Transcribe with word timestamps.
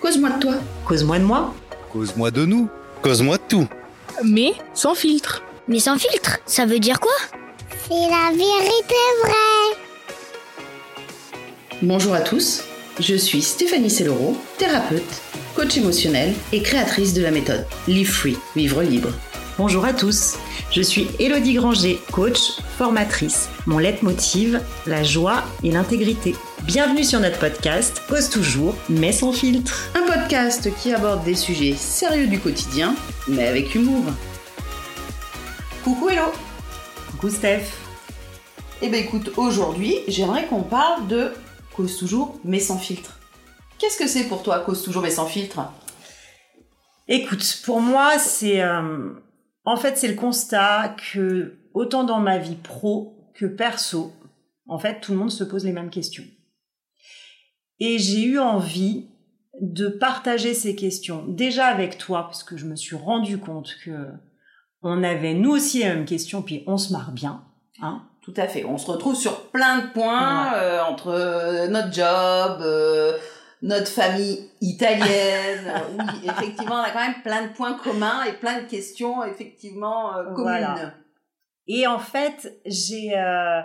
Cause-moi 0.00 0.30
de 0.30 0.38
toi. 0.40 0.54
Cause-moi 0.84 1.18
de 1.18 1.24
moi. 1.24 1.54
Cause-moi 1.92 2.30
de 2.30 2.44
nous. 2.44 2.68
Cause-moi 3.02 3.38
de 3.38 3.42
tout. 3.48 3.68
Mais 4.22 4.52
sans 4.74 4.94
filtre. 4.94 5.42
Mais 5.68 5.78
sans 5.78 5.98
filtre, 5.98 6.38
ça 6.46 6.66
veut 6.66 6.78
dire 6.78 7.00
quoi? 7.00 7.14
C'est 7.88 7.94
la 7.94 8.30
vérité 8.30 8.94
vraie. 9.22 9.76
Bonjour 11.82 12.14
à 12.14 12.20
tous, 12.20 12.62
je 13.00 13.14
suis 13.14 13.42
Stéphanie 13.42 13.90
Sellero, 13.90 14.36
thérapeute, 14.58 15.02
coach 15.54 15.76
émotionnel 15.76 16.32
et 16.52 16.62
créatrice 16.62 17.12
de 17.12 17.22
la 17.22 17.30
méthode 17.30 17.66
Live 17.86 18.10
Free, 18.10 18.36
vivre 18.54 18.82
libre. 18.82 19.10
Bonjour 19.58 19.84
à 19.86 19.94
tous, 19.94 20.36
je 20.70 20.82
suis 20.82 21.08
Elodie 21.18 21.54
Granger, 21.54 21.98
coach, 22.12 22.60
formatrice. 22.76 23.48
Mon 23.66 23.78
leitmotiv, 23.78 24.60
la 24.86 25.02
joie 25.02 25.44
et 25.64 25.70
l'intégrité. 25.70 26.34
Bienvenue 26.64 27.04
sur 27.04 27.20
notre 27.20 27.38
podcast 27.38 28.02
Cause 28.08 28.28
toujours, 28.28 28.74
mais 28.90 29.12
sans 29.12 29.32
filtre. 29.32 29.88
Un 29.94 30.06
podcast 30.06 30.68
qui 30.76 30.92
aborde 30.92 31.24
des 31.24 31.34
sujets 31.34 31.74
sérieux 31.74 32.26
du 32.26 32.38
quotidien, 32.38 32.94
mais 33.28 33.46
avec 33.46 33.74
humour. 33.74 34.04
Coucou 35.84 36.10
Hello 36.10 36.32
Coucou 37.12 37.30
Steph 37.30 37.64
Eh 38.82 38.88
ben 38.90 39.02
écoute, 39.02 39.32
aujourd'hui, 39.38 39.96
j'aimerais 40.06 40.46
qu'on 40.46 40.62
parle 40.62 41.06
de 41.06 41.32
Cause 41.74 41.96
toujours, 41.96 42.38
mais 42.44 42.60
sans 42.60 42.78
filtre. 42.78 43.18
Qu'est-ce 43.78 43.98
que 43.98 44.06
c'est 44.08 44.24
pour 44.24 44.42
toi, 44.42 44.60
Cause 44.60 44.82
toujours, 44.82 45.02
mais 45.02 45.10
sans 45.10 45.26
filtre? 45.26 45.60
Écoute, 47.08 47.60
pour 47.64 47.80
moi, 47.80 48.18
c'est... 48.18 48.60
euh, 48.60 49.10
en 49.66 49.76
fait, 49.76 49.98
c'est 49.98 50.08
le 50.08 50.14
constat 50.14 50.96
que, 51.12 51.58
autant 51.74 52.04
dans 52.04 52.20
ma 52.20 52.38
vie 52.38 52.54
pro 52.56 53.30
que 53.34 53.44
perso, 53.46 54.12
en 54.68 54.78
fait, 54.78 55.00
tout 55.00 55.12
le 55.12 55.18
monde 55.18 55.30
se 55.30 55.44
pose 55.44 55.64
les 55.64 55.72
mêmes 55.72 55.90
questions. 55.90 56.24
Et 57.78 57.98
j'ai 57.98 58.24
eu 58.24 58.38
envie 58.38 59.08
de 59.60 59.88
partager 59.88 60.54
ces 60.54 60.74
questions, 60.76 61.24
déjà 61.26 61.66
avec 61.66 61.98
toi, 61.98 62.24
parce 62.24 62.42
que 62.42 62.56
je 62.56 62.66
me 62.66 62.76
suis 62.76 62.96
rendu 62.96 63.38
compte 63.38 63.74
que 63.84 64.08
on 64.82 65.02
avait 65.02 65.34
nous 65.34 65.50
aussi 65.50 65.78
les 65.78 65.86
mêmes 65.86 66.04
questions, 66.04 66.42
puis 66.42 66.62
on 66.66 66.78
se 66.78 66.92
marre 66.92 67.12
bien. 67.12 67.42
Hein 67.82 68.02
Tout 68.22 68.34
à 68.36 68.46
fait. 68.48 68.64
On 68.64 68.78
se 68.78 68.90
retrouve 68.90 69.16
sur 69.16 69.50
plein 69.50 69.78
de 69.80 69.86
points 69.92 70.52
Ouais. 70.52 70.58
euh, 70.58 70.84
entre 70.84 71.08
euh, 71.08 71.68
notre 71.68 71.92
job, 71.92 72.60
euh, 72.62 73.05
notre 73.62 73.88
famille 73.88 74.50
italienne. 74.60 75.72
Oui, 75.98 76.28
effectivement, 76.28 76.76
on 76.76 76.82
a 76.82 76.90
quand 76.90 77.06
même 77.06 77.22
plein 77.22 77.46
de 77.46 77.52
points 77.52 77.74
communs 77.74 78.24
et 78.24 78.32
plein 78.34 78.60
de 78.60 78.66
questions 78.66 79.24
effectivement 79.24 80.16
euh, 80.16 80.24
communes. 80.24 80.42
Voilà. 80.42 80.94
Et 81.66 81.86
en 81.86 81.98
fait, 81.98 82.60
j'ai 82.64 83.16
euh, 83.16 83.60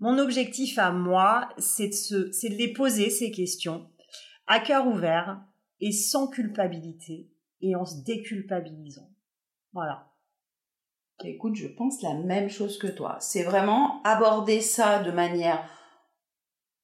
mon 0.00 0.18
objectif 0.18 0.78
à 0.78 0.90
moi, 0.90 1.48
c'est 1.58 1.88
de 1.88 1.94
se, 1.94 2.32
c'est 2.32 2.48
de 2.48 2.56
les 2.56 2.72
poser 2.72 3.10
ces 3.10 3.30
questions 3.30 3.88
à 4.46 4.60
cœur 4.60 4.86
ouvert 4.86 5.40
et 5.80 5.92
sans 5.92 6.28
culpabilité 6.28 7.28
et 7.60 7.76
en 7.76 7.84
se 7.84 8.02
déculpabilisant. 8.02 9.10
Voilà. 9.72 10.08
Écoute, 11.24 11.56
je 11.56 11.66
pense 11.66 12.00
la 12.02 12.14
même 12.14 12.48
chose 12.48 12.78
que 12.78 12.86
toi. 12.86 13.16
C'est 13.20 13.42
vraiment 13.42 14.00
aborder 14.04 14.60
ça 14.60 15.00
de 15.00 15.10
manière 15.10 15.68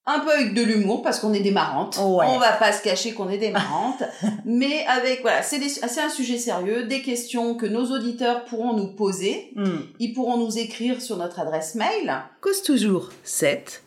un 0.06 0.20
peu 0.20 0.30
avec 0.30 0.52
de 0.54 0.62
l'humour 0.62 1.02
parce 1.02 1.18
qu'on 1.18 1.32
est 1.32 1.40
des 1.40 1.50
marrantes. 1.50 1.96
Ouais. 1.96 2.26
On 2.28 2.38
va 2.38 2.52
pas 2.52 2.72
se 2.72 2.82
cacher 2.82 3.12
qu'on 3.14 3.28
est 3.30 3.38
des 3.38 3.50
marrantes, 3.50 4.02
mais 4.44 4.84
avec 4.86 5.22
voilà, 5.22 5.42
c'est 5.42 5.60
un 6.00 6.08
sujet 6.10 6.36
sérieux, 6.38 6.84
des 6.84 7.00
questions 7.02 7.54
que 7.54 7.66
nos 7.66 7.90
auditeurs 7.90 8.44
pourront 8.44 8.74
nous 8.74 8.88
poser. 8.88 9.52
Hmm. 9.56 9.78
Ils 9.98 10.12
pourront 10.12 10.36
nous 10.36 10.58
écrire 10.58 11.00
sur 11.00 11.16
notre 11.16 11.40
adresse 11.40 11.74
mail 11.74 12.14
cause 12.40 12.62
toujours 12.62 13.10
7 13.22 13.82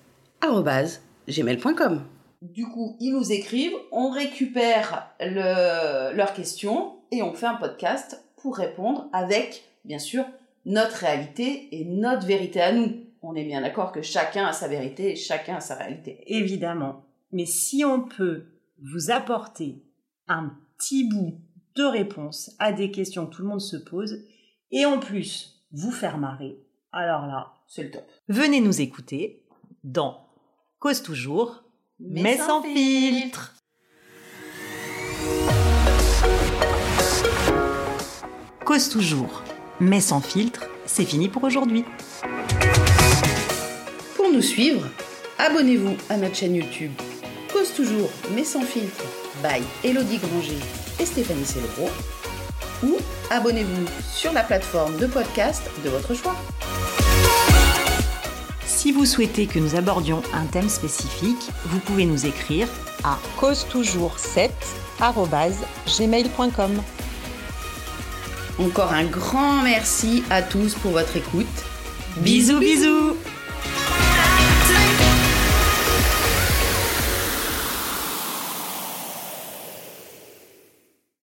gmail.com. 1.28 2.04
Du 2.42 2.66
coup, 2.68 2.96
ils 3.00 3.12
nous 3.12 3.32
écrivent, 3.32 3.76
on 3.92 4.10
récupère 4.12 5.08
le- 5.20 6.16
leurs 6.16 6.34
questions 6.34 6.94
et 7.12 7.24
on 7.24 7.34
fait 7.34 7.48
un 7.48 7.56
podcast 7.56 8.24
pour 8.42 8.56
répondre 8.58 9.08
avec, 9.12 9.64
bien 9.86 9.98
sûr, 10.00 10.24
notre 10.66 10.98
réalité 10.98 11.68
et 11.72 11.86
notre 11.86 12.26
vérité 12.28 12.62
à 12.62 12.72
nous. 12.72 12.92
On 13.22 13.36
est 13.36 13.46
bien 13.46 13.62
d'accord 13.62 13.92
que 13.92 14.02
chacun 14.02 14.46
a 14.46 14.54
sa 14.54 14.68
vérité 14.68 15.12
et 15.12 15.16
chacun 15.16 15.56
a 15.56 15.60
sa 15.60 15.76
réalité. 15.76 16.24
Évidemment. 16.28 17.04
Mais 17.32 17.46
si 17.46 17.84
on 17.84 18.02
peut 18.02 18.46
vous 18.82 19.12
apporter 19.12 19.84
un 20.28 20.54
petit 20.78 21.10
bout 21.10 21.40
de 21.76 21.84
réponse 21.84 22.56
à 22.60 22.72
des 22.72 22.92
questions 22.92 23.26
que 23.26 23.36
tout 23.36 23.42
le 23.42 23.48
monde 23.48 23.62
se 23.62 23.78
pose, 23.78 24.24
et 24.72 24.86
en 24.86 25.00
plus 25.00 25.64
vous 25.72 25.92
faire 25.92 26.18
marrer, 26.18 26.58
alors 26.92 27.26
là, 27.28 27.54
C'est 27.68 27.84
le 27.84 27.92
top. 27.92 28.06
venez 28.28 28.62
nous 28.62 28.82
écouter 28.82 29.44
dans 29.84 30.28
Cause 30.80 31.02
toujours, 31.02 31.64
mais, 32.00 32.38
sans 32.38 32.62
filtre. 32.62 33.56
Cause 38.64 38.90
toujours, 38.90 39.44
mais 39.80 40.02
sans 40.02 40.22
filtre, 40.22 40.68
c'est 40.86 41.06
fini 41.06 41.30
pour 41.30 41.44
aujourd'hui. 41.44 41.84
Pour 44.28 44.36
nous 44.36 44.42
suivre, 44.42 44.86
abonnez-vous 45.40 45.96
à 46.10 46.18
notre 46.18 46.36
chaîne 46.36 46.56
YouTube 46.56 46.92
Cause 47.54 47.74
toujours, 47.74 48.10
mais 48.36 48.44
sans 48.44 48.62
filtre, 48.62 49.06
by 49.42 49.64
Elodie 49.88 50.18
Granger 50.18 50.60
et 51.00 51.06
Stéphanie 51.06 51.46
Célébro, 51.46 51.90
ou 52.84 52.98
abonnez-vous 53.30 53.86
sur 54.14 54.34
la 54.34 54.44
plateforme 54.44 54.98
de 54.98 55.08
podcast 55.08 55.64
de 55.82 55.90
votre 55.90 56.14
choix. 56.14 56.36
Si 58.66 58.92
vous 58.92 59.06
souhaitez 59.06 59.48
que 59.48 59.60
nous 59.60 59.76
abordions 59.76 60.22
un 60.34 60.46
thème 60.46 60.68
spécifique, 60.68 61.50
vous 61.64 61.80
pouvez 61.80 62.04
nous 62.04 62.26
écrire 62.26 62.68
à 63.06 63.18
cause 63.40 63.66
toujours 63.70 64.20
7 64.20 64.52
gmail.com. 65.98 66.84
Encore 68.60 68.92
un 68.92 69.06
grand 69.06 69.64
merci 69.64 70.26
à 70.30 70.42
tous 70.42 70.76
pour 70.76 70.92
votre 70.92 71.16
écoute. 71.16 71.48
bisous 72.18 72.60
bisous 72.60 73.16